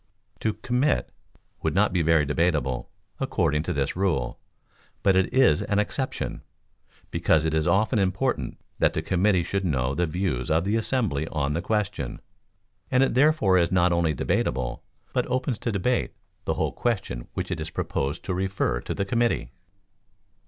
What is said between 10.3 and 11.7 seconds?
of the assembly on the